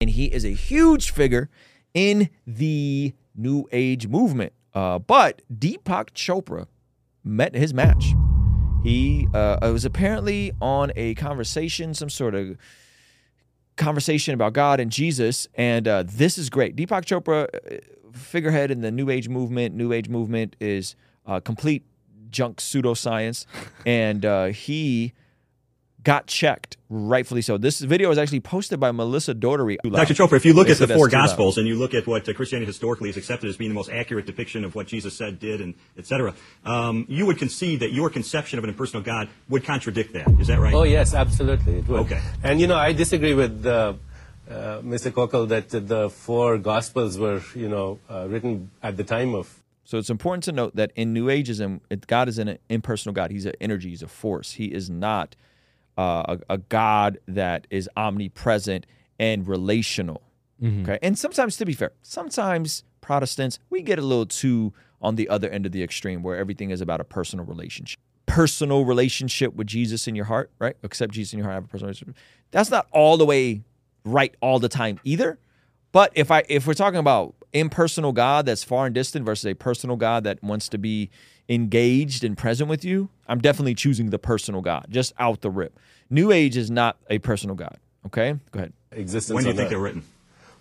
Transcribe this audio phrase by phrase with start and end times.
[0.00, 1.48] and he is a huge figure
[1.94, 4.52] in the New Age movement.
[4.74, 6.66] Uh, but Deepak Chopra
[7.24, 8.12] met his match.
[8.82, 12.56] He uh, was apparently on a conversation, some sort of
[13.76, 16.76] conversation about God and Jesus, and uh, this is great.
[16.76, 17.78] Deepak Chopra, uh,
[18.12, 19.74] figurehead in the New Age movement.
[19.74, 20.94] New Age movement is
[21.26, 21.84] uh, complete
[22.30, 23.46] junk pseudoscience,
[23.86, 25.14] and uh, he
[26.06, 27.58] got checked, rightfully so.
[27.58, 29.76] This video was actually posted by Melissa Dougherty.
[29.82, 30.14] Dr.
[30.14, 32.64] Chopra, if you look at the four Gospels and you look at what uh, Christianity
[32.64, 35.74] historically is accepted as being the most accurate depiction of what Jesus said, did, and
[35.98, 36.32] etc.,
[36.64, 40.28] um, you would concede that your conception of an impersonal God would contradict that.
[40.40, 40.72] Is that right?
[40.72, 41.78] Oh, yes, absolutely.
[41.78, 42.02] It would.
[42.02, 42.22] Okay.
[42.44, 43.94] And, you know, I disagree with uh,
[44.48, 45.10] uh, Mr.
[45.10, 49.52] Koukl that the four Gospels were, you know, uh, written at the time of
[49.82, 51.78] so it's important to note that in New Ageism,
[52.08, 53.30] God is an impersonal God.
[53.30, 53.90] He's an energy.
[53.90, 54.54] He's a force.
[54.54, 55.36] He is not
[55.96, 58.86] uh, a, a, God that is omnipresent
[59.18, 60.22] and relational.
[60.62, 60.82] Mm-hmm.
[60.82, 65.28] Okay, and sometimes, to be fair, sometimes Protestants we get a little too on the
[65.28, 68.00] other end of the extreme where everything is about a personal relationship.
[68.26, 70.76] Personal relationship with Jesus in your heart, right?
[70.82, 72.16] Accept Jesus in your heart, have a personal relationship.
[72.50, 73.62] That's not all the way
[74.04, 75.38] right all the time either.
[75.92, 79.54] But if I if we're talking about impersonal God that's far and distant versus a
[79.54, 81.10] personal God that wants to be
[81.48, 85.78] engaged and present with you, I'm definitely choosing the personal God, just out the rip.
[86.10, 87.78] New Age is not a personal God.
[88.06, 88.72] Okay, go ahead.
[88.92, 89.34] Existence.
[89.34, 90.04] When do you think they're written?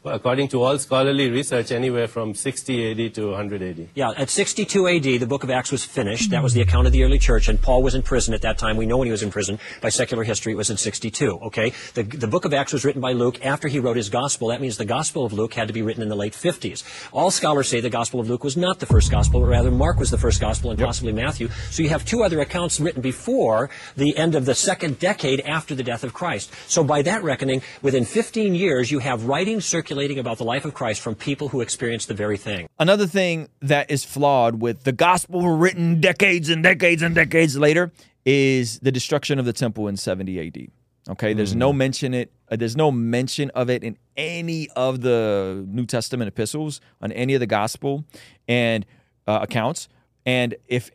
[0.06, 3.90] According to all scholarly research, anywhere from 60 AD to 100 AD.
[3.96, 6.30] Yeah, at 62 AD, the book of Acts was finished.
[6.30, 8.60] That was the account of the early church, and Paul was in prison at that
[8.60, 8.78] time.
[8.78, 9.58] We know when he was in prison.
[9.82, 11.74] By secular history, it was in 62, okay?
[11.96, 14.50] The, the book of Acts was written by Luke after he wrote his gospel.
[14.50, 16.84] That means the gospel of Luke had to be written in the late 50s.
[17.12, 19.98] All scholars say the gospel of Luke was not the first gospel, but rather Mark
[19.98, 20.86] was the first gospel and yep.
[20.86, 21.50] possibly Matthew.
[21.72, 25.74] So you have two other accounts written before the end of the second decade after
[25.74, 26.54] the death of Christ.
[26.68, 30.74] So by that reckoning, within 15 years, you have writing circulating about the life of
[30.74, 32.68] Christ from people who experienced the very thing.
[32.78, 37.92] Another thing that is flawed with the gospel written decades and decades and decades later
[38.26, 40.68] is the destruction of the temple in 70 AD.
[41.08, 41.58] Okay, there's mm.
[41.58, 42.32] no mention it.
[42.50, 47.36] Uh, there's no mention of it in any of the New Testament epistles, on any
[47.36, 48.06] of the gospel
[48.48, 48.86] and
[49.28, 49.88] uh, accounts.
[50.26, 50.90] And if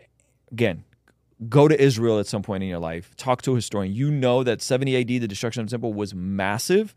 [0.50, 0.84] again,
[1.48, 3.94] go to Israel at some point in your life, talk to a historian.
[3.94, 6.94] You know that 70 AD, the destruction of the temple was massive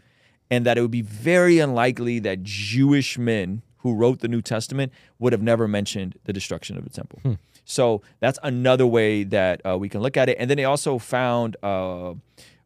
[0.53, 4.93] and that it would be very unlikely that Jewish men who wrote the New Testament
[5.17, 7.19] would have never mentioned the destruction of the temple.
[7.23, 7.33] Hmm.
[7.65, 10.37] So that's another way that uh, we can look at it.
[10.39, 12.13] And then they also found uh,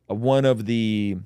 [0.08, 1.18] one of the,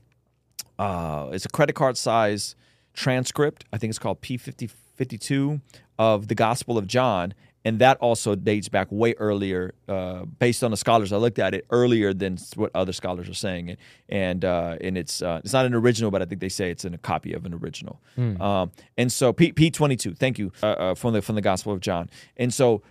[0.78, 2.56] uh, it's a credit card size
[2.94, 3.66] transcript.
[3.74, 5.62] I think it's called P5052
[5.98, 7.34] of the Gospel of John
[7.64, 11.54] and that also dates back way earlier, uh, based on the scholars I looked at
[11.54, 13.78] it earlier than what other scholars are saying,
[14.10, 16.86] and uh, and it's uh, it's not an original, but I think they say it's
[16.86, 18.02] in a copy of an original.
[18.18, 18.42] Mm.
[18.42, 21.42] Um, and so P P twenty two, thank you uh, uh, from the from the
[21.42, 22.82] Gospel of John, and so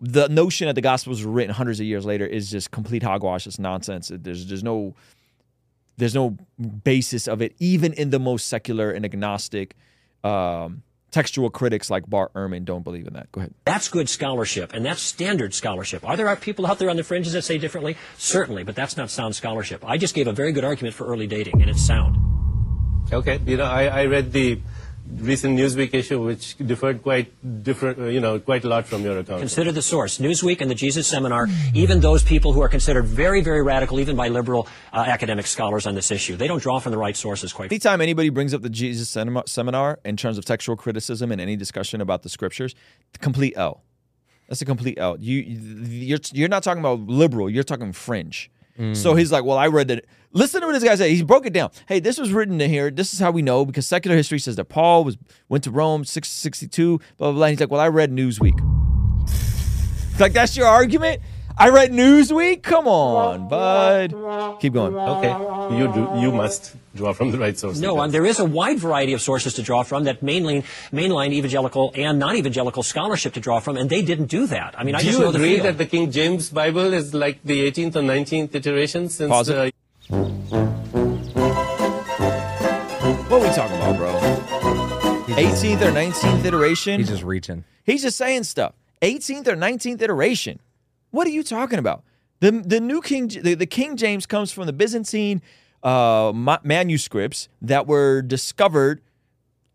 [0.00, 3.46] the notion that the Gospels were written hundreds of years later is just complete hogwash.
[3.46, 4.10] It's nonsense.
[4.12, 4.94] There's there's no
[5.96, 6.36] there's no
[6.84, 9.74] basis of it, even in the most secular and agnostic.
[10.24, 13.30] Um, textual critics like Bart Ehrman don't believe in that.
[13.32, 13.54] Go ahead.
[13.64, 16.06] That's good scholarship, and that's standard scholarship.
[16.06, 17.96] Are there people out there on the fringes that say differently?
[18.18, 19.84] Certainly, but that's not sound scholarship.
[19.86, 22.16] I just gave a very good argument for early dating, and it's sound.
[23.12, 24.60] Okay, you know, I, I read the
[25.18, 29.18] recent Newsweek issue, which differed quite different, uh, you know, quite a lot from your
[29.18, 29.40] account.
[29.40, 31.48] Consider the source: Newsweek and the Jesus Seminar.
[31.74, 35.86] Even those people who are considered very, very radical, even by liberal uh, academic scholars
[35.86, 37.52] on this issue, they don't draw from the right sources.
[37.52, 37.72] Quite.
[37.72, 42.00] Anytime anybody brings up the Jesus Seminar in terms of textual criticism and any discussion
[42.00, 42.74] about the scriptures,
[43.20, 43.82] complete L.
[44.48, 45.16] That's a complete L.
[45.18, 47.50] You, you're, you're not talking about liberal.
[47.50, 48.50] You're talking fringe.
[48.78, 48.96] Mm.
[48.96, 50.04] So he's like, well, I read that.
[50.32, 51.10] Listen to what this guy said.
[51.10, 51.70] He broke it down.
[51.88, 52.90] Hey, this was written in here.
[52.90, 55.16] This is how we know because secular history says that Paul was
[55.48, 56.98] went to Rome 662.
[56.98, 57.46] Blah blah blah.
[57.46, 58.58] He's like, well, I read Newsweek.
[60.20, 61.22] like that's your argument.
[61.58, 62.62] I read Newsweek.
[62.62, 64.60] Come on, bud.
[64.60, 64.94] Keep going.
[64.94, 66.20] Okay, you do.
[66.20, 67.80] You must draw from the right sources.
[67.80, 71.92] No, there is a wide variety of sources to draw from that mainline, mainline evangelical
[71.94, 74.74] and non-evangelical scholarship to draw from, and they didn't do that.
[74.78, 76.92] I mean, do I just know the Do you agree that the King James Bible
[76.92, 79.30] is like the 18th or 19th iteration since?
[79.30, 79.56] Pause it.
[79.56, 79.70] Uh,
[83.28, 84.12] what are we talking about, bro?
[85.36, 86.98] 18th or 19th iteration?
[86.98, 87.64] He's just reaching.
[87.84, 88.74] He's just saying stuff.
[89.02, 90.60] 18th or 19th iteration.
[91.10, 92.02] What are you talking about?
[92.40, 95.40] The the new King the, the King James comes from the Byzantine
[95.86, 96.32] uh,
[96.64, 99.00] manuscripts that were discovered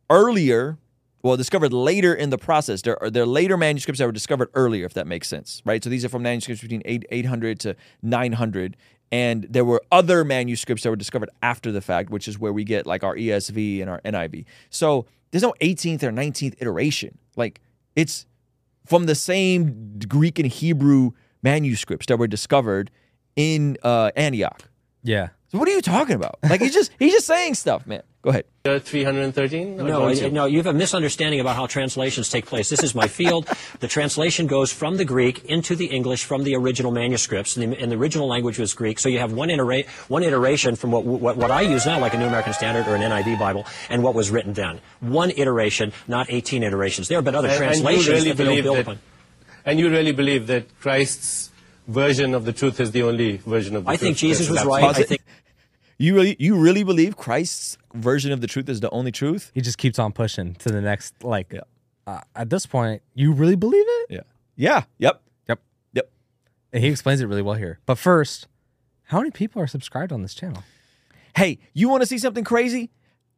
[0.09, 0.77] earlier.
[1.23, 2.81] Well, discovered later in the process.
[2.81, 5.81] There are there are later manuscripts that were discovered earlier, if that makes sense, right?
[5.81, 8.75] So these are from manuscripts between 8, 800 to 900
[9.11, 12.65] And there were other manuscripts that were discovered after the fact, which is where we
[12.65, 14.45] get like our ESV and our NIV.
[14.69, 17.19] So there's no 18th or 19th iteration.
[17.37, 17.61] Like
[17.95, 18.25] it's
[18.85, 21.11] from the same Greek and Hebrew
[21.41, 22.91] manuscripts that were discovered
[23.37, 24.63] in uh, Antioch.
[25.03, 25.29] Yeah.
[25.51, 26.39] So what are you talking about?
[26.43, 28.03] Like he's just he's just saying stuff, man.
[28.21, 28.45] Go ahead.
[28.63, 29.75] Uh, 313?
[29.75, 32.69] No, no, you have a misunderstanding about how translations take place.
[32.69, 33.49] This is my field.
[33.79, 37.81] the translation goes from the Greek into the English from the original manuscripts, and the,
[37.81, 38.99] and the original language was Greek.
[38.99, 42.13] So you have one, itera- one iteration from what, what, what I use now, like
[42.13, 44.79] a New American Standard or an NIV Bible, and what was written then.
[44.99, 47.07] One iteration, not 18 iterations.
[47.07, 48.99] There have been other and, translations and really that they don't build that, upon.
[49.65, 51.49] And you really believe that Christ's
[51.87, 54.01] version of the truth is the only version of the I truth?
[54.01, 54.83] think Jesus was That's right.
[54.83, 55.21] I think
[56.01, 59.51] You really you really believe Christ's version of the truth is the only truth?
[59.53, 61.23] He just keeps on pushing to the next.
[61.23, 61.53] Like,
[62.07, 64.07] uh, at this point, you really believe it?
[64.09, 64.21] Yeah.
[64.55, 64.83] Yeah.
[64.97, 65.21] Yep.
[65.47, 65.59] Yep.
[65.93, 66.11] Yep.
[66.73, 67.79] And he explains it really well here.
[67.85, 68.47] But first,
[69.03, 70.63] how many people are subscribed on this channel?
[71.35, 72.89] Hey, you want to see something crazy?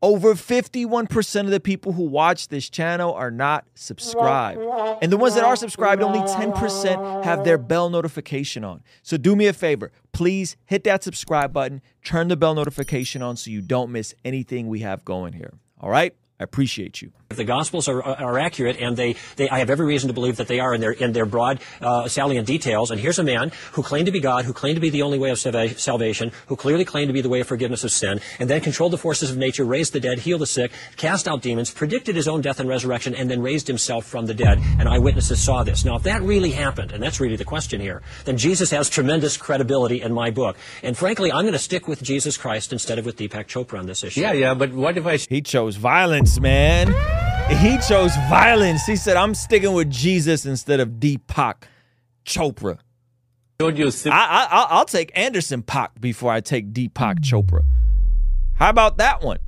[0.04, 4.60] Over 51% of the people who watch this channel are not subscribed.
[5.02, 8.84] And the ones that are subscribed, only 10% have their bell notification on.
[9.02, 9.94] So do me a favor.
[10.12, 14.68] Please hit that subscribe button, turn the bell notification on so you don't miss anything
[14.68, 15.54] we have going here.
[15.80, 16.14] All right?
[16.40, 17.12] I appreciate you.
[17.36, 20.48] the Gospels are, are accurate, and they, they, I have every reason to believe that
[20.48, 22.92] they are in their, in their broad, uh, salient details.
[22.92, 25.20] And here's a man who claimed to be God, who claimed to be the only
[25.20, 28.50] way of salvation, who clearly claimed to be the way of forgiveness of sin, and
[28.50, 31.72] then controlled the forces of nature, raised the dead, healed the sick, cast out demons,
[31.72, 34.60] predicted his own death and resurrection, and then raised himself from the dead.
[34.80, 35.86] And eyewitnesses saw this.
[35.86, 39.38] Now, if that really happened, and that's really the question here, then Jesus has tremendous
[39.38, 40.58] credibility in my book.
[40.82, 43.86] And frankly, I'm going to stick with Jesus Christ instead of with Deepak Chopra on
[43.86, 44.22] this issue.
[44.22, 45.18] Yeah, yeah, but what if I...
[45.18, 46.88] He chose violence, man.
[47.50, 48.86] He chose violence.
[48.86, 51.64] He said, I'm sticking with Jesus instead of Deepak
[52.26, 52.80] Chopra.
[53.60, 57.64] I, I, I'll take Anderson .Paak before I take Deepak Chopra.
[58.56, 59.40] How about that one?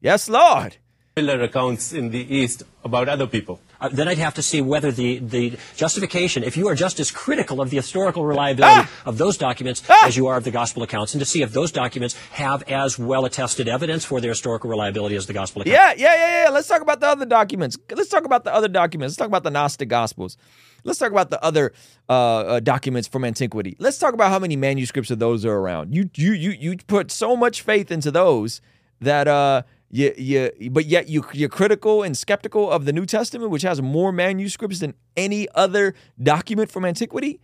[0.00, 0.76] Yes, Lord.
[1.16, 3.60] Similar accounts in the East about other people.
[3.84, 7.10] Uh, then I'd have to see whether the, the justification, if you are just as
[7.10, 8.90] critical of the historical reliability ah!
[9.04, 10.06] of those documents ah!
[10.06, 12.98] as you are of the gospel accounts, and to see if those documents have as
[12.98, 15.76] well attested evidence for their historical reliability as the gospel accounts.
[15.76, 16.50] Yeah, yeah, yeah, yeah.
[16.50, 17.76] Let's talk about the other documents.
[17.94, 19.12] Let's talk about the other documents.
[19.12, 20.38] Let's talk about the Gnostic Gospels.
[20.82, 21.72] Let's talk about the other
[22.08, 23.76] uh, uh, documents from antiquity.
[23.78, 25.94] Let's talk about how many manuscripts of those are around.
[25.94, 28.62] You you you you put so much faith into those
[29.00, 33.50] that uh you, you, but yet you, you're critical and skeptical of the New Testament,
[33.50, 37.40] which has more manuscripts than any other document from antiquity.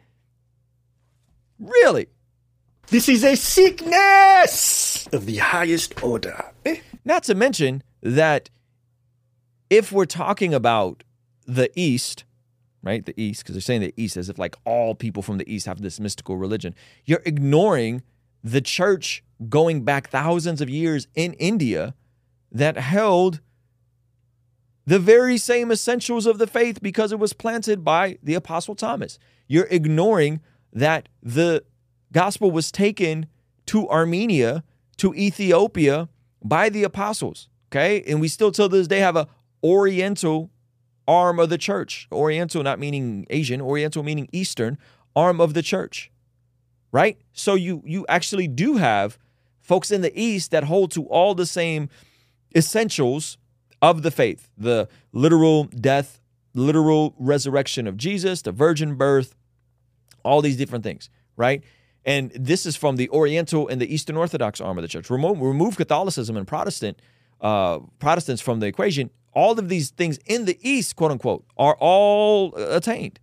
[1.58, 2.08] Really?
[2.88, 6.44] This is a sickness of the highest order.
[6.64, 6.80] Eh?
[7.04, 8.50] Not to mention that
[9.68, 11.04] if we're talking about
[11.46, 12.24] the East,
[12.82, 13.04] right?
[13.04, 15.66] The East, because they're saying the East as if like all people from the East
[15.66, 18.02] have this mystical religion, you're ignoring
[18.42, 21.94] the church going back thousands of years in India
[22.52, 23.40] that held
[24.86, 29.18] the very same essentials of the faith because it was planted by the Apostle Thomas.
[29.46, 30.40] You're ignoring
[30.72, 31.64] that the
[32.12, 33.26] gospel was taken
[33.66, 34.64] to Armenia,
[34.96, 36.08] to Ethiopia
[36.42, 37.48] by the apostles.
[37.68, 38.02] Okay.
[38.02, 39.28] And we still till this day have a
[39.62, 40.50] oriental
[41.06, 42.08] arm of the church.
[42.10, 44.78] Oriental not meaning Asian, oriental meaning Eastern
[45.14, 46.10] arm of the church.
[46.92, 47.18] Right?
[47.32, 49.18] So you you actually do have
[49.60, 51.88] folks in the East that hold to all the same
[52.54, 53.38] essentials
[53.82, 56.20] of the faith the literal death,
[56.54, 59.34] literal resurrection of Jesus, the virgin birth,
[60.22, 61.62] all these different things, right?
[62.04, 65.10] And this is from the Oriental and the Eastern Orthodox arm of the church.
[65.10, 67.00] Remove, remove Catholicism and Protestant
[67.40, 69.10] uh, Protestants from the equation.
[69.32, 73.20] All of these things in the East, quote unquote, are all attained.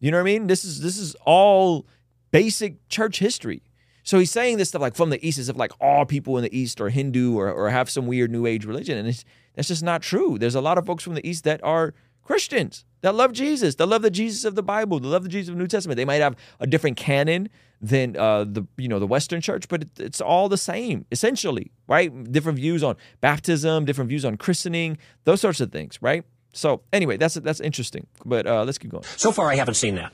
[0.00, 0.46] You know what I mean?
[0.46, 1.86] This is this is all
[2.30, 3.62] basic church history.
[4.06, 6.44] So he's saying this stuff like from the East as if like all people in
[6.44, 8.96] the East are Hindu or, or have some weird New Age religion.
[8.96, 9.24] And
[9.56, 10.38] that's just not true.
[10.38, 13.86] There's a lot of folks from the East that are Christians that love Jesus, that
[13.86, 15.96] love the Jesus of the Bible, that love the Jesus of the New Testament.
[15.96, 17.48] They might have a different canon
[17.80, 21.72] than uh, the you know the Western Church, but it, it's all the same essentially,
[21.88, 22.32] right?
[22.32, 26.24] Different views on baptism, different views on christening, those sorts of things, right?
[26.52, 28.06] So anyway, that's that's interesting.
[28.24, 29.04] But uh, let's keep going.
[29.16, 30.12] So far, I haven't seen that.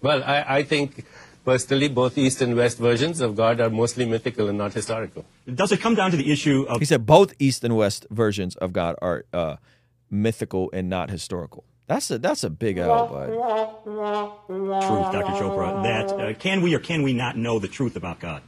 [0.00, 1.04] Well, I, I think
[1.46, 5.24] Personally, both East and West versions of God are mostly mythical and not historical.
[5.46, 6.80] Does it come down to the issue of.
[6.80, 9.56] He said both East and West versions of God are uh,
[10.10, 11.62] mythical and not historical.
[11.86, 13.28] That's a that's a big L, bud.
[14.56, 15.34] Truth, Dr.
[15.38, 15.84] Chopra.
[15.84, 18.42] That uh, can we or can we not know the truth about God?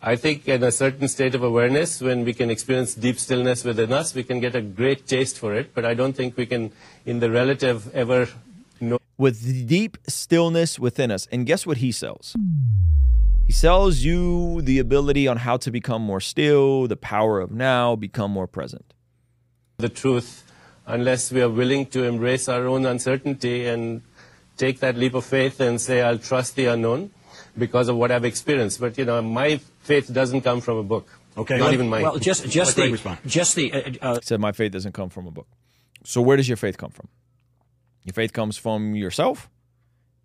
[0.00, 3.92] I think in a certain state of awareness, when we can experience deep stillness within
[3.92, 5.74] us, we can get a great taste for it.
[5.74, 6.72] But I don't think we can,
[7.04, 8.49] in the relative, ever know
[9.20, 11.28] with deep stillness within us.
[11.30, 12.34] And guess what he sells?
[13.46, 17.96] He sells you the ability on how to become more still, the power of now,
[17.96, 18.94] become more present.
[19.76, 20.50] The truth,
[20.86, 24.02] unless we are willing to embrace our own uncertainty and
[24.56, 27.10] take that leap of faith and say, I'll trust the unknown
[27.58, 28.80] because of what I've experienced.
[28.80, 31.08] But, you know, my faith doesn't come from a book.
[31.36, 31.58] Okay.
[31.58, 32.02] Not even mine.
[32.04, 35.30] Well, just, just the, just the, uh, uh, said my faith doesn't come from a
[35.30, 35.48] book.
[36.04, 37.08] So where does your faith come from?
[38.04, 39.50] Your faith comes from yourself.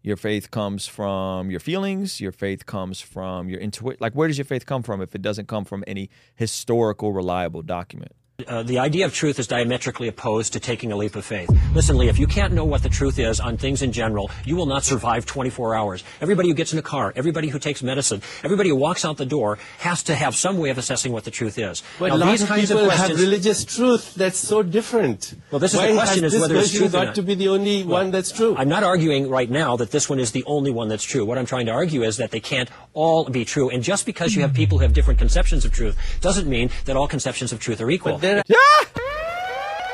[0.01, 2.21] Your faith comes from your feelings.
[2.21, 3.97] Your faith comes from your intuition.
[3.99, 7.63] Like, where does your faith come from if it doesn't come from any historical, reliable
[7.63, 8.11] document?
[8.47, 11.49] Uh, the idea of truth is diametrically opposed to taking a leap of faith.
[11.73, 14.57] Listen, Lee, if you can't know what the truth is on things in general, you
[14.57, 16.03] will not survive 24 hours.
[16.19, 19.25] Everybody who gets in a car, everybody who takes medicine, everybody who walks out the
[19.25, 21.81] door has to have some way of assessing what the truth is.
[21.97, 25.33] But now, these kinds people of questions, have religious truth that's so different.
[25.49, 27.85] Well, this is Why the question: is whether it's true got to be the only
[27.85, 28.53] well, one that's true.
[28.57, 31.23] I'm not arguing right now that this one is the only one that's true.
[31.23, 33.69] What I'm trying to argue is that they can't all be true.
[33.69, 36.97] And just because you have people who have different conceptions of truth doesn't mean that
[36.97, 38.24] all conceptions of truth are equal.
[38.47, 39.01] Yeah!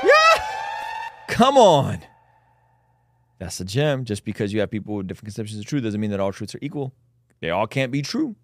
[0.03, 0.43] Yeah!
[1.27, 2.01] Come on.
[3.39, 4.05] That's a gem.
[4.05, 6.55] Just because you have people with different conceptions of truth doesn't mean that all truths
[6.55, 6.93] are equal.
[7.39, 8.35] They all can't be true.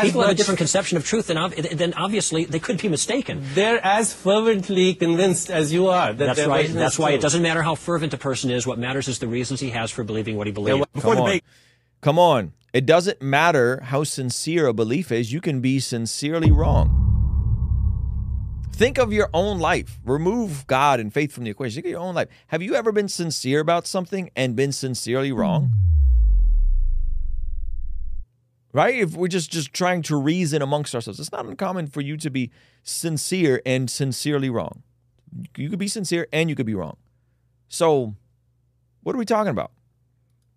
[0.00, 3.42] People have a different conception of truth, then, then obviously they could be mistaken.
[3.54, 6.12] They're as fervently convinced as you are.
[6.12, 6.72] That That's right.
[6.72, 8.66] That's why it doesn't matter how fervent a person is.
[8.66, 10.86] What matters is the reasons he has for believing what he believes.
[10.94, 11.40] Before Come on.
[12.00, 12.52] Come on.
[12.72, 15.32] It doesn't matter how sincere a belief is.
[15.32, 16.99] You can be sincerely wrong.
[18.80, 20.00] Think of your own life.
[20.06, 21.74] Remove God and faith from the equation.
[21.74, 22.28] Think of your own life.
[22.46, 25.72] Have you ever been sincere about something and been sincerely wrong?
[28.72, 28.94] Right?
[28.94, 32.30] If we're just just trying to reason amongst ourselves, it's not uncommon for you to
[32.30, 32.50] be
[32.82, 34.82] sincere and sincerely wrong.
[35.58, 36.96] You could be sincere and you could be wrong.
[37.68, 38.14] So,
[39.02, 39.72] what are we talking about?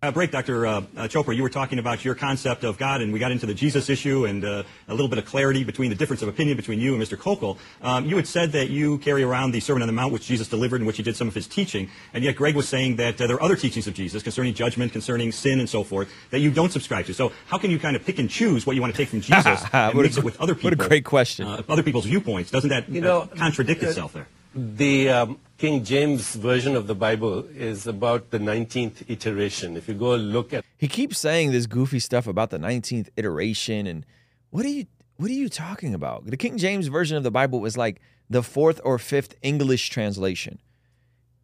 [0.04, 0.66] Uh, break, Dr.
[0.66, 3.46] Uh, uh, Chopra, you were talking about your concept of God, and we got into
[3.46, 6.58] the Jesus issue and uh, a little bit of clarity between the difference of opinion
[6.58, 7.16] between you and Mr.
[7.16, 7.56] Koukl.
[7.80, 10.46] Um, you had said that you carry around the Sermon on the Mount, which Jesus
[10.46, 13.18] delivered, in which he did some of his teaching, and yet Greg was saying that
[13.18, 16.40] uh, there are other teachings of Jesus concerning judgment, concerning sin, and so forth that
[16.40, 17.14] you don't subscribe to.
[17.14, 19.20] So how can you kind of pick and choose what you want to take from
[19.22, 20.76] Jesus and mix a, it with other people?
[20.76, 21.46] What a great question.
[21.46, 22.50] Uh, other people's viewpoints.
[22.50, 24.28] Doesn't that you know, contradict itself there?
[24.54, 29.76] The um, King James version of the Bible is about the 19th iteration.
[29.76, 33.88] If you go look at He keeps saying this goofy stuff about the 19th iteration
[33.88, 34.06] and
[34.50, 36.26] what are you what are you talking about?
[36.26, 40.60] The King James version of the Bible was like the fourth or fifth English translation.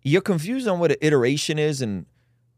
[0.02, 2.07] You're confused on what an iteration is and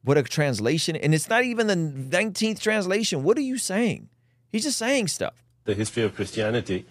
[0.05, 3.23] what a translation and it's not even the 19th translation.
[3.23, 4.11] What are you saying?
[4.51, 5.43] He's just saying stuff.
[5.65, 6.85] The history of Christianity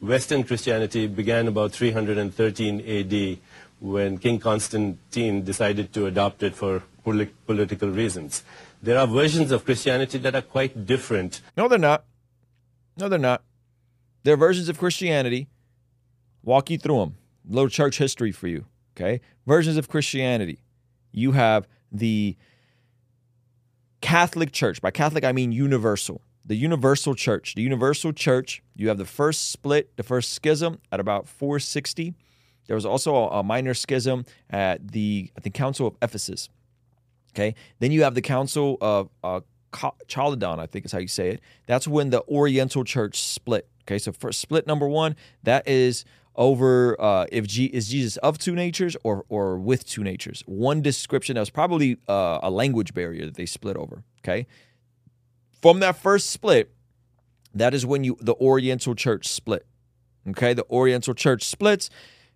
[0.00, 3.38] Western Christianity began about 313 AD
[3.80, 8.42] when King Constantine decided to adopt it for political reasons.
[8.82, 11.40] There are versions of Christianity that are quite different.
[11.56, 12.04] No, they're not.
[12.96, 13.42] No, they're not.
[14.22, 15.48] There are versions of Christianity.
[16.42, 17.16] Walk you through them.
[17.48, 18.66] A little church history for you.
[18.96, 19.20] Okay.
[19.46, 20.58] Versions of Christianity.
[21.12, 22.36] You have the
[24.00, 24.80] Catholic Church.
[24.80, 27.54] By Catholic, I mean universal the universal church.
[27.54, 32.14] The universal church, you have the first split, the first schism at about 460.
[32.68, 36.48] There was also a, minor schism at the, at the Council of Ephesus.
[37.34, 37.54] Okay.
[37.80, 39.40] Then you have the Council of uh,
[40.08, 41.40] Chalcedon, I think is how you say it.
[41.66, 43.68] That's when the Oriental church split.
[43.82, 43.98] Okay.
[43.98, 46.04] So for split number one, that is
[46.36, 50.42] over uh, if G- is Jesus of two natures or or with two natures.
[50.46, 54.02] One description that was probably uh, a language barrier that they split over.
[54.22, 54.46] Okay,
[55.62, 56.72] from that first split,
[57.54, 59.66] that is when you the Oriental Church split.
[60.28, 61.90] Okay, the Oriental Church splits.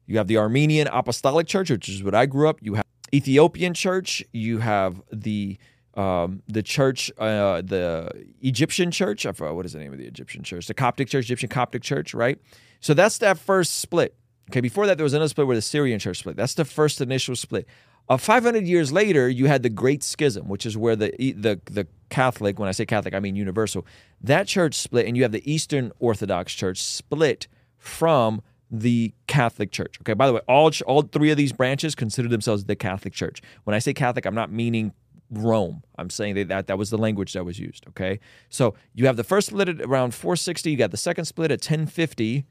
[0.06, 2.58] You have the Armenian Apostolic Church, which is what I grew up.
[2.62, 4.24] You have Ethiopian Church.
[4.32, 5.58] You have the
[5.94, 8.10] um, the church, uh, the
[8.40, 9.26] Egyptian Church.
[9.26, 10.66] I forgot what is the name of the Egyptian Church?
[10.66, 12.38] The Coptic Church, Egyptian Coptic Church, right?
[12.80, 14.14] So that's that first split.
[14.50, 16.36] Okay, before that there was another split where the Syrian Church split.
[16.36, 17.66] That's the first initial split.
[18.10, 21.86] Uh, 500 years later, you had the Great Schism, which is where the the the
[22.08, 23.86] Catholic, when I say Catholic, I mean universal.
[24.20, 27.46] That church split, and you have the Eastern Orthodox Church split
[27.78, 29.96] from the Catholic Church.
[30.00, 30.14] Okay.
[30.14, 33.40] By the way, all all three of these branches consider themselves the Catholic Church.
[33.62, 34.92] When I say Catholic, I'm not meaning
[35.30, 35.84] Rome.
[35.96, 37.86] I'm saying that, that was the language that was used.
[37.90, 38.18] Okay.
[38.48, 40.68] So you have the first split at around 460.
[40.68, 42.44] You got the second split at 1050.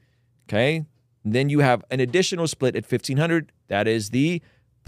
[0.48, 0.86] Okay.
[1.22, 3.52] And then you have an additional split at 1500.
[3.68, 4.40] That is the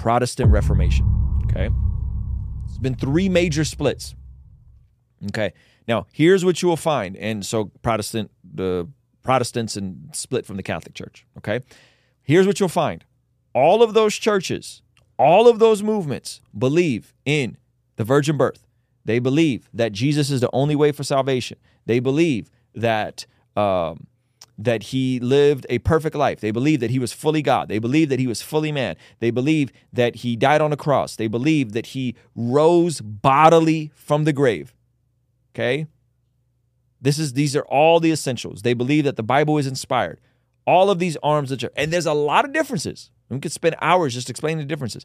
[0.03, 1.07] Protestant Reformation.
[1.45, 1.71] Okay.
[2.67, 4.17] There's been three major splits.
[5.29, 5.53] Okay.
[5.87, 7.17] Now, here's what you will find.
[7.17, 8.89] And so Protestant, the
[9.23, 11.25] Protestants and split from the Catholic Church.
[11.39, 11.61] Okay.
[12.21, 13.05] Here's what you'll find.
[13.55, 14.83] All of those churches,
[15.21, 17.57] all of those movements believe in
[17.95, 18.67] the virgin birth.
[19.05, 21.59] They believe that Jesus is the only way for salvation.
[21.87, 24.09] They believe that um,
[24.65, 26.41] that he lived a perfect life.
[26.41, 27.69] They believe that he was fully God.
[27.69, 28.97] They believe that he was fully man.
[29.21, 31.17] They believe that he died on a cross.
[31.17, 34.75] They believe that he rose bodily from the grave.
[35.55, 35.87] Okay?
[37.01, 38.63] This is these are all the essentials.
[38.63, 40.21] They believe that the Bible is inspired.
[40.67, 41.73] All of these arms of the church.
[41.77, 43.11] And there's a lot of differences.
[43.29, 45.05] We could spend hours just explaining the differences.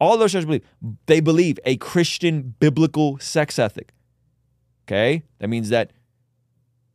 [0.00, 0.64] All those churches believe
[1.06, 3.92] they believe a Christian biblical sex ethic.
[4.86, 5.22] Okay?
[5.38, 5.92] That means that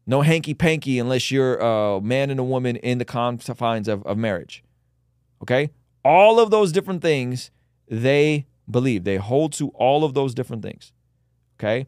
[0.05, 4.17] no hanky panky unless you're a man and a woman in the confines of, of
[4.17, 4.63] marriage.
[5.41, 5.70] Okay?
[6.03, 7.51] All of those different things
[7.88, 9.03] they believe.
[9.03, 10.91] They hold to all of those different things.
[11.60, 11.88] Okay?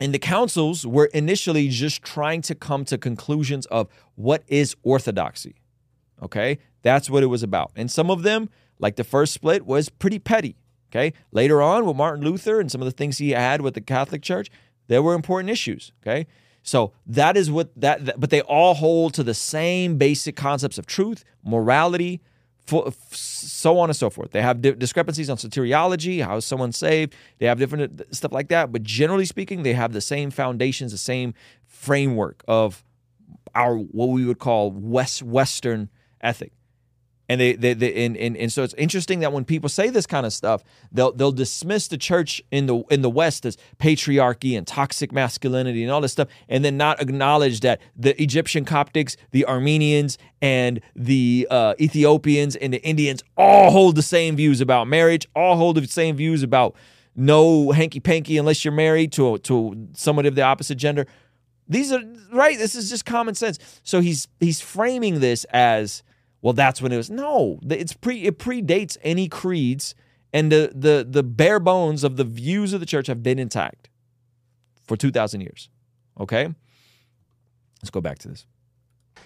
[0.00, 5.56] And the councils were initially just trying to come to conclusions of what is orthodoxy.
[6.22, 6.58] Okay?
[6.82, 7.70] That's what it was about.
[7.76, 10.56] And some of them, like the first split, was pretty petty.
[10.90, 11.12] Okay?
[11.30, 14.22] Later on, with Martin Luther and some of the things he had with the Catholic
[14.22, 14.50] Church,
[14.88, 15.92] there were important issues.
[16.02, 16.26] Okay?
[16.62, 20.78] So that is what that, that but they all hold to the same basic concepts
[20.78, 22.20] of truth, morality,
[23.12, 24.30] so on and so forth.
[24.30, 27.14] They have discrepancies on soteriology, how is someone saved.
[27.38, 28.72] They have different uh, stuff like that.
[28.72, 31.34] But generally speaking, they have the same foundations, the same
[31.66, 32.84] framework of
[33.54, 35.88] our what we would call West Western
[36.20, 36.52] ethic
[37.30, 40.06] and they, they, they and, and, and so it's interesting that when people say this
[40.06, 44.58] kind of stuff they'll they'll dismiss the church in the in the west as patriarchy
[44.58, 49.16] and toxic masculinity and all this stuff and then not acknowledge that the egyptian coptics
[49.30, 54.88] the armenians and the uh, ethiopians and the indians all hold the same views about
[54.88, 56.74] marriage all hold the same views about
[57.16, 61.06] no hanky panky unless you're married to to somebody of the opposite gender.
[61.68, 63.58] These are right this is just common sense.
[63.82, 66.02] So he's he's framing this as
[66.42, 67.10] well, that's when it was.
[67.10, 69.94] No, it's pre it predates any creeds,
[70.32, 73.88] and the the the bare bones of the views of the church have been intact
[74.86, 75.68] for two thousand years.
[76.18, 76.54] Okay,
[77.82, 78.46] let's go back to this.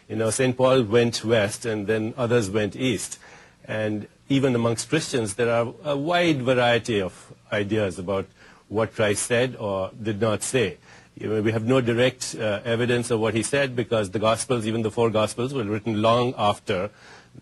[0.08, 0.56] You know, St.
[0.56, 3.18] Paul went west, and then others went east,
[3.64, 8.26] and even amongst Christians, there are a wide variety of ideas about
[8.68, 10.78] what Christ said or did not say.
[11.18, 14.90] We have no direct uh, evidence of what he said because the Gospels, even the
[14.90, 16.90] four Gospels, were written long after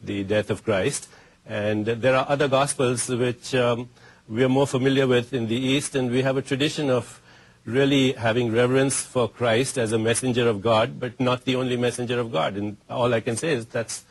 [0.03, 1.09] the death of Christ.
[1.47, 3.89] And there are other Gospels which um,
[4.29, 7.23] we are more familiar with in the East, and we have a tradition of
[7.65, 12.19] really having reverence for Christ as a messenger of God, but not the only messenger
[12.19, 12.57] of God.
[12.57, 14.05] And all I can say is that's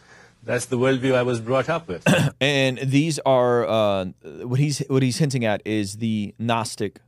[0.43, 2.03] that's the worldview I was brought up with.
[2.41, 6.99] and these are uh, what he's what he's hinting at is the Gnostic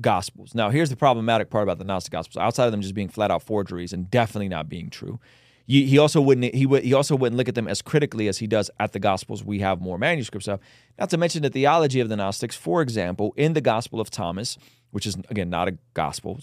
[0.00, 0.54] Gospels.
[0.54, 2.36] Now, here's the problematic part about the Gnostic Gospels.
[2.36, 5.20] Outside of them just being flat out forgeries and definitely not being true,
[5.66, 8.48] he also wouldn't he would he also wouldn't look at them as critically as he
[8.48, 9.44] does at the Gospels.
[9.44, 10.58] We have more manuscripts of.
[10.98, 12.56] Not to mention the theology of the Gnostics.
[12.56, 14.58] For example, in the Gospel of Thomas,
[14.90, 16.40] which is again not a Gospel,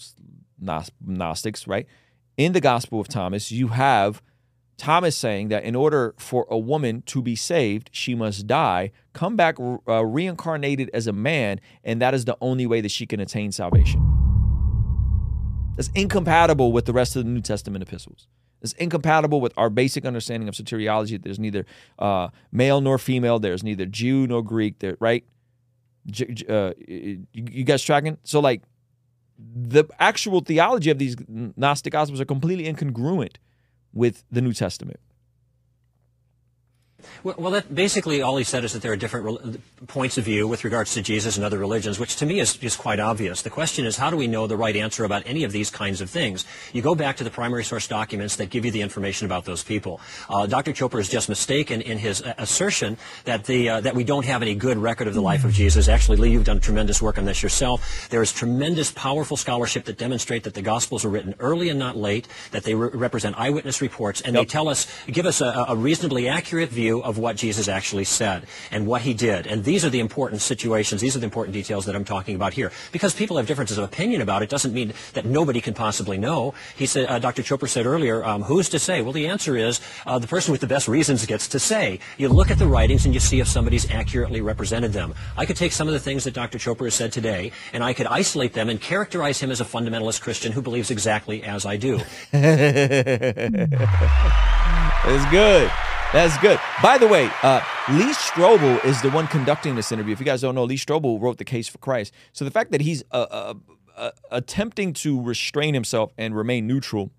[0.58, 1.86] Gnostics, right?
[2.38, 4.22] In the Gospel of Thomas, you have
[4.78, 9.34] Thomas saying that in order for a woman to be saved, she must die, come
[9.34, 13.18] back uh, reincarnated as a man, and that is the only way that she can
[13.18, 14.00] attain salvation.
[15.74, 18.28] That's incompatible with the rest of the New Testament epistles.
[18.62, 21.20] It's incompatible with our basic understanding of soteriology.
[21.20, 21.66] There's neither
[21.98, 23.40] uh, male nor female.
[23.40, 24.78] There's neither Jew nor Greek.
[24.78, 25.24] There, right?
[26.48, 26.72] Uh,
[27.32, 28.18] you guys tracking?
[28.22, 28.62] So, like,
[29.36, 33.36] the actual theology of these Gnostic Gospels are completely incongruent
[33.92, 35.00] with the New Testament.
[37.22, 40.24] Well, well that basically all he said is that there are different re- points of
[40.24, 43.42] view with regards to Jesus and other religions, which to me is, is quite obvious.
[43.42, 46.00] The question is, how do we know the right answer about any of these kinds
[46.00, 46.44] of things?
[46.72, 49.62] You go back to the primary source documents that give you the information about those
[49.62, 50.00] people.
[50.28, 50.72] Uh, Dr.
[50.72, 54.42] Chopra is just mistaken in his uh, assertion that the uh, that we don't have
[54.42, 55.88] any good record of the life of Jesus.
[55.88, 58.08] Actually, Lee, you've done tremendous work on this yourself.
[58.10, 61.96] There is tremendous, powerful scholarship that demonstrate that the Gospels were written early and not
[61.96, 64.42] late, that they re- represent eyewitness reports, and yep.
[64.42, 68.04] they tell us, give us a, a reasonably accurate view view of what Jesus actually
[68.04, 69.46] said and what he did.
[69.46, 72.54] And these are the important situations, these are the important details that I'm talking about
[72.54, 72.72] here.
[72.92, 76.54] Because people have differences of opinion about it doesn't mean that nobody can possibly know.
[76.76, 77.42] He said, uh, Dr.
[77.42, 79.02] Chopra said earlier, um, who's to say?
[79.02, 82.00] Well, the answer is uh, the person with the best reasons gets to say.
[82.16, 85.14] You look at the writings and you see if somebody's accurately represented them.
[85.36, 86.58] I could take some of the things that Dr.
[86.58, 90.22] Chopra has said today and I could isolate them and characterize him as a fundamentalist
[90.22, 92.00] Christian who believes exactly as I do.
[95.04, 95.70] it's good.
[96.12, 96.58] That's good.
[96.82, 100.14] By the way, uh, Lee Strobel is the one conducting this interview.
[100.14, 102.14] If you guys don't know, Lee Strobel wrote the case for Christ.
[102.32, 103.54] So the fact that he's uh, uh,
[103.94, 107.10] uh attempting to restrain himself and remain neutral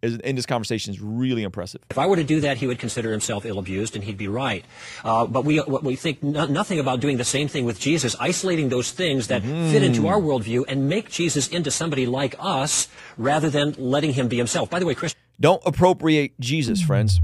[0.00, 1.80] is, in this conversation is really impressive.
[1.90, 4.64] If I were to do that, he would consider himself ill-abused, and he'd be right.
[5.02, 8.14] Uh, but we what we think no, nothing about doing the same thing with Jesus,
[8.20, 12.86] isolating those things that fit into our worldview and make Jesus into somebody like us,
[13.18, 14.70] rather than letting him be himself.
[14.70, 15.20] By the way, Christian.
[15.40, 17.20] Don't appropriate Jesus, friends.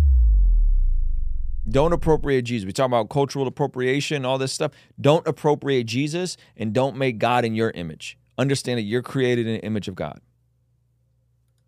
[1.68, 2.66] Don't appropriate Jesus.
[2.66, 4.72] We talk about cultural appropriation, all this stuff.
[5.00, 8.18] Don't appropriate Jesus and don't make God in your image.
[8.36, 10.20] Understand that you're created in the image of God.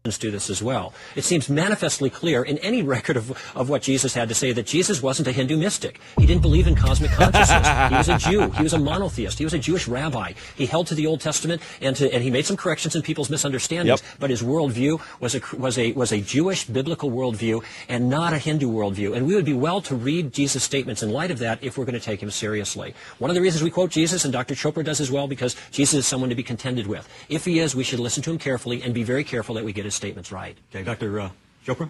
[0.05, 0.93] Do this as well.
[1.17, 4.67] It seems manifestly clear in any record of, of what Jesus had to say that
[4.67, 5.99] Jesus wasn't a Hindu mystic.
[6.19, 7.67] He didn't believe in cosmic consciousness.
[7.89, 8.51] he was a Jew.
[8.51, 9.39] He was a monotheist.
[9.39, 10.33] He was a Jewish rabbi.
[10.57, 13.31] He held to the Old Testament and, to, and he made some corrections in people's
[13.31, 14.21] misunderstandings, Yep.
[14.21, 18.39] but his worldview was a, was, a, was a Jewish biblical worldview and not a
[18.39, 19.17] Hindu worldview.
[19.17, 21.87] And we would be well to read Jesus' statements in light of that if we're
[21.87, 22.95] going to take him seriously.
[23.21, 24.55] One of the reasons we quote Jesus, and Dr.
[24.55, 27.09] Chopra does as well, because Jesus is someone to be contended with.
[27.31, 29.73] If he is, we should listen to him carefully and be very careful that we
[29.73, 30.57] get his statements right.
[30.71, 31.21] Okay, Dr.
[31.21, 31.31] Uh,
[31.67, 31.89] Chopra?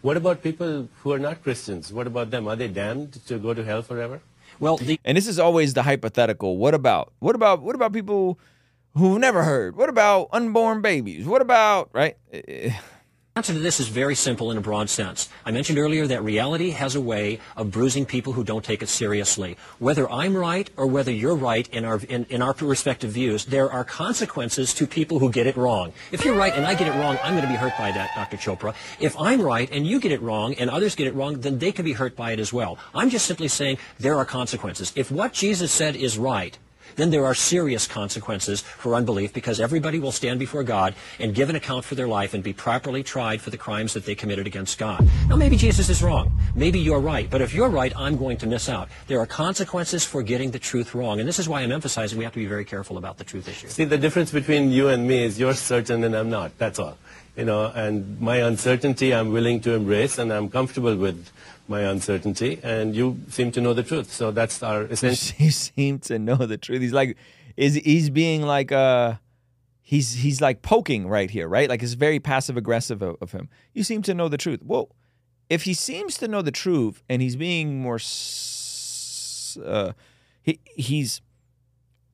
[0.00, 1.92] What about people who are not Christians?
[1.92, 2.46] What about them?
[2.46, 4.20] Are they damned to go to hell forever?
[4.60, 6.56] Well, the And this is always the hypothetical.
[6.56, 7.12] What about?
[7.18, 7.62] What about?
[7.62, 8.38] What about people
[8.94, 9.76] who've never heard?
[9.76, 11.26] What about unborn babies?
[11.26, 12.16] What about right?
[13.34, 15.30] Eh, answer to this is very simple in a broad sense.
[15.46, 18.88] I mentioned earlier that reality has a way of bruising people who don't take it
[18.88, 19.56] seriously.
[19.78, 23.70] Whether I'm right or whether you're right in our, in, in our respective views, there
[23.70, 25.94] are consequences to people who get it wrong.
[26.12, 28.10] If you're right and I get it wrong, I'm going to be hurt by that,
[28.14, 28.36] Dr.
[28.36, 28.74] Chopra.
[29.00, 31.72] If I'm right and you get it wrong and others get it wrong, then they
[31.72, 32.78] can be hurt by it as well.
[32.94, 34.92] I'm just simply saying there are consequences.
[34.94, 36.58] If what Jesus said is right,
[36.96, 41.50] then there are serious consequences for unbelief because everybody will stand before God and give
[41.50, 44.46] an account for their life and be properly tried for the crimes that they committed
[44.46, 45.08] against God.
[45.28, 46.32] Now, maybe Jesus is wrong.
[46.54, 47.28] Maybe you're right.
[47.28, 48.88] But if you're right, I'm going to miss out.
[49.06, 51.20] There are consequences for getting the truth wrong.
[51.20, 53.48] And this is why I'm emphasizing we have to be very careful about the truth
[53.48, 53.68] issue.
[53.68, 56.56] See, the difference between you and me is you're certain and I'm not.
[56.58, 56.98] That's all.
[57.36, 61.30] You know, and my uncertainty I'm willing to embrace and I'm comfortable with
[61.66, 64.12] my uncertainty and you seem to know the truth.
[64.12, 65.36] So that's our essential.
[65.38, 66.82] he seemed to know the truth.
[66.82, 67.16] He's like,
[67.56, 69.14] is he's being like uh,
[69.80, 71.68] he's he's like poking right here, right?
[71.68, 73.48] Like it's very passive aggressive of, of him.
[73.74, 74.60] You seem to know the truth.
[74.62, 74.90] Well,
[75.48, 77.98] if he seems to know the truth and he's being more,
[79.64, 79.92] uh,
[80.42, 81.20] he he's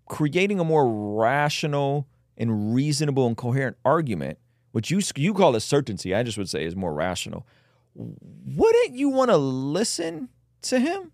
[0.07, 4.38] creating a more rational and reasonable and coherent argument,
[4.72, 6.14] which you you call a certainty.
[6.14, 7.46] I just would say is more rational.
[7.94, 10.28] Wouldn't you want to listen
[10.62, 11.12] to him?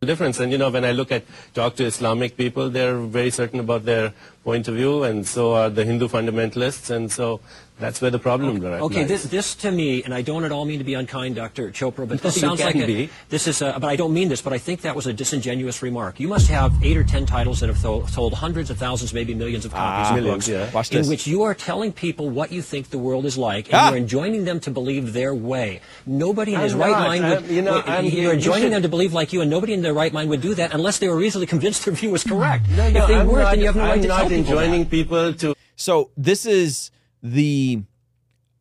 [0.00, 0.38] Difference.
[0.38, 1.24] And you know, when I look at
[1.54, 5.70] talk to Islamic people, they're very certain about their point of view, and so are
[5.70, 7.40] the Hindu fundamentalists, and so
[7.78, 8.80] that's where the problem lies.
[8.82, 11.70] Okay, this, this to me, and I don't at all mean to be unkind, Dr.
[11.70, 14.42] Chopra, but this You sounds like a, this is, a, but I don't mean this,
[14.42, 16.18] but I think that was a disingenuous remark.
[16.18, 19.64] You must have eight or ten titles that have sold hundreds of thousands, maybe millions
[19.64, 20.70] of copies Ah, of millions, books, yeah.
[20.72, 23.74] Watch in which you are telling people what you think the world is like, and
[23.76, 23.88] Ah!
[23.90, 25.80] you're enjoining them to believe their way.
[26.06, 28.72] Nobody in I'm his right mind would, I'm- you know, I'm- you're you enjoining should-
[28.72, 30.98] them to believe like you, and nobody in their right mind would do that unless
[30.98, 32.66] they were reasonably convinced their view was correct.
[32.70, 34.16] No, no, if they I'm weren't, not, then you have no I'm right to tell
[34.28, 34.37] people.
[34.38, 36.90] Enjoining people to So this is
[37.22, 37.82] the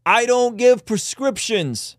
[0.06, 1.98] I don't give prescriptions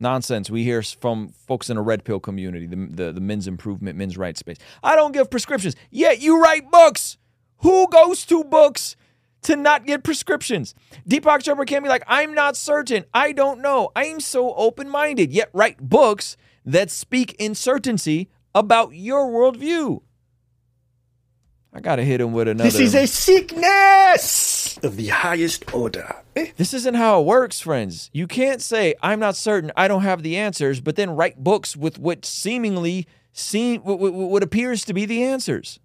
[0.00, 3.96] nonsense we hear from folks in the red pill community, the, the, the men's improvement,
[3.96, 4.58] men's rights space.
[4.82, 7.18] I don't give prescriptions, yet you write books.
[7.58, 8.94] Who goes to books
[9.42, 10.74] to not get prescriptions?
[11.08, 13.04] Deepak Chopra can't be like, I'm not certain.
[13.12, 13.90] I don't know.
[13.96, 20.02] I'm so open minded, yet write books that speak in certainty about your worldview.
[21.78, 22.68] I gotta hit him with another.
[22.68, 26.12] This is a sickness of the highest order.
[26.34, 26.46] Eh?
[26.56, 28.10] This isn't how it works, friends.
[28.12, 31.76] You can't say, I'm not certain, I don't have the answers, but then write books
[31.76, 35.78] with what seemingly seem what, what- what appears to be the answers.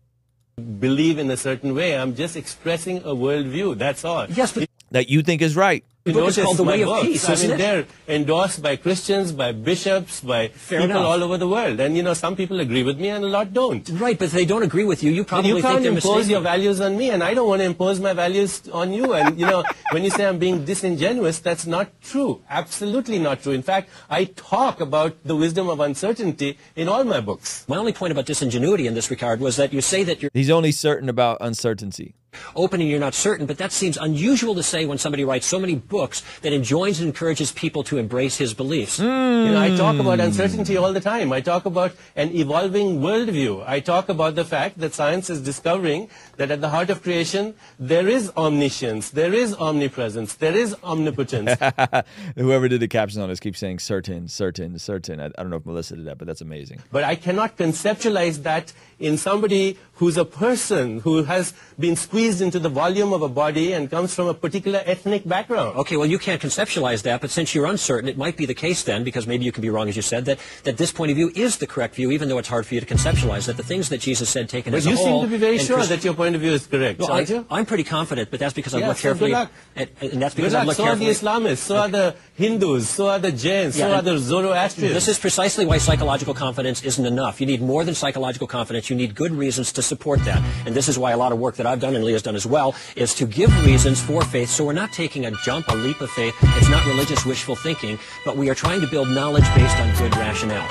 [0.79, 1.95] believe in a certain way.
[1.95, 3.77] I'm just expressing a worldview.
[3.77, 4.25] That's all.
[4.29, 5.85] Yes, but That you think is right.
[6.05, 7.07] The book is called The my Way of books.
[7.07, 7.63] Peace, I isn't mean, it?
[7.63, 7.85] they're
[8.17, 11.05] endorsed by Christians, by bishops, by people enough.
[11.05, 11.79] all over the world.
[11.79, 13.87] And you know, some people agree with me and a lot don't.
[14.01, 15.93] right, but if they don't agree with you, you And probably you think can't they're
[15.93, 16.31] impose mistaken.
[16.31, 19.13] your values on me, and I don't want to impose my values on you.
[19.13, 22.41] And you know, when you say I'm being disingenuous, that's not true.
[22.49, 23.53] Absolutely not true.
[23.53, 27.63] In fact, I talk about the wisdom of uncertainty in all my books.
[27.69, 30.49] My only point about disingenuity in this regard was that you say that you're He's
[30.49, 32.15] only certain about uncertainty.
[32.55, 35.59] Open and you're not certain, but that seems unusual to say when somebody writes so
[35.59, 38.99] many books that enjoins and encourages people to embrace his beliefs.
[38.99, 40.25] You know, I talk about hmm.
[40.25, 41.31] uncertainty all the time.
[41.31, 43.63] I talk about an evolving worldview.
[43.67, 47.55] I talk about the fact that science is discovering that at the heart of creation,
[47.79, 51.51] there is omniscience, there is omnipresence, there is omnipotence.
[52.35, 55.19] Whoever did the caption on this keeps saying certain, certain, certain.
[55.19, 56.81] I, I don't know if Melissa did that, but that's amazing.
[56.91, 62.41] But I cannot conceptualize that in somebody who's a person who has been squeezed squeezed
[62.41, 65.75] into the volume of a body and comes from a particular ethnic background.
[65.77, 68.83] Okay, well, you can't conceptualize that, but since you're uncertain, it might be the case
[68.83, 71.17] then, because maybe you can be wrong, as you said, that, that this point of
[71.17, 73.63] view is the correct view, even though it's hard for you to conceptualize that the
[73.63, 74.95] things that Jesus said taken But as a whole...
[74.95, 77.11] But you seem to be very sure that your point of view is correct, Well,
[77.11, 77.45] aren't I, you?
[77.49, 79.31] I'm pretty confident, but that's because I've Yeah, looked so good carefully...
[79.31, 79.51] luck.
[79.75, 80.77] And, and that's Good because I've luck.
[80.79, 81.05] looked So are the.
[81.13, 84.95] Islamists, so are the Hindus, so are the Jains, so are the Zoroastrians.
[84.95, 87.39] This is precisely why psychological confidence isn't enough.
[87.39, 88.89] You need more than psychological confidence.
[88.89, 90.41] You need good reasons to support that.
[90.65, 92.47] And this is why a lot of work that I've done and Leah's done as
[92.47, 94.49] well is to give reasons for faith.
[94.49, 96.33] So we're not taking a jump, a leap of faith.
[96.41, 100.17] It's not religious wishful thinking, but we are trying to build knowledge based on good
[100.17, 100.67] rationale.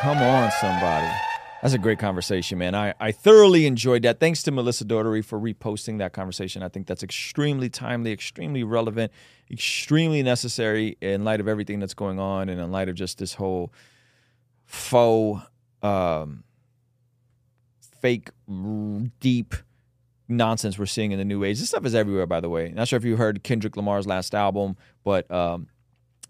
[0.00, 1.27] Come on, somebody.
[1.60, 2.76] That's a great conversation, man.
[2.76, 4.20] I, I thoroughly enjoyed that.
[4.20, 6.62] Thanks to Melissa Dougherty for reposting that conversation.
[6.62, 9.10] I think that's extremely timely, extremely relevant,
[9.50, 13.34] extremely necessary in light of everything that's going on and in light of just this
[13.34, 13.72] whole
[14.66, 15.42] faux,
[15.82, 16.44] um,
[18.00, 18.30] fake,
[19.18, 19.54] deep
[20.28, 21.58] nonsense we're seeing in the new age.
[21.58, 22.70] This stuff is everywhere, by the way.
[22.70, 25.66] Not sure if you heard Kendrick Lamar's last album, but um,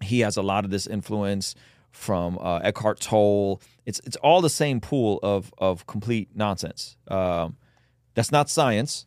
[0.01, 1.55] he has a lot of this influence
[1.91, 3.61] from uh, Eckhart Tolle.
[3.87, 6.97] It's it's all the same pool of of complete nonsense.
[7.09, 7.57] Um,
[8.15, 9.07] that's not science,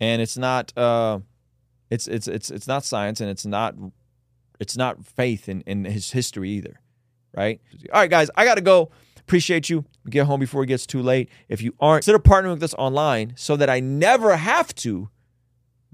[0.00, 1.20] and it's not uh,
[1.90, 3.74] it's it's it's it's not science, and it's not
[4.58, 6.80] it's not faith in in his history either,
[7.34, 7.60] right?
[7.92, 8.90] All right, guys, I gotta go.
[9.18, 9.84] Appreciate you.
[10.08, 11.28] Get home before it gets too late.
[11.48, 15.08] If you aren't, consider partnering with us online so that I never have to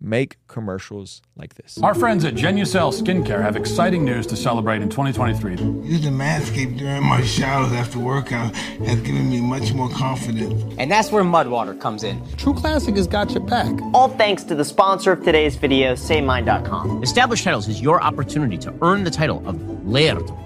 [0.07, 1.79] make commercials like this.
[1.83, 5.57] Our friends at Genucel Skincare have exciting news to celebrate in 2023.
[5.85, 10.75] Using Manscaped during my showers after workout has given me much more confidence.
[10.79, 12.23] And that's where Mudwater comes in.
[12.37, 13.75] True Classic has got your back.
[13.93, 17.03] All thanks to the sponsor of today's video, SayMine.com.
[17.03, 20.31] Established Titles is your opportunity to earn the title of Laird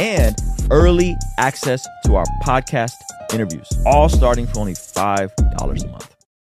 [0.00, 0.36] and
[0.70, 2.92] early access to our podcast
[3.32, 6.13] interviews, all starting for only $5 a month.